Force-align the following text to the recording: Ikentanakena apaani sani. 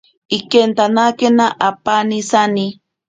Ikentanakena 0.37 1.45
apaani 1.67 2.17
sani. 2.29 2.65